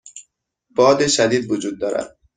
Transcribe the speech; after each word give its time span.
باد 0.75 1.07
شدید 1.07 1.51
وجود 1.51 1.79
دارد. 1.79 2.17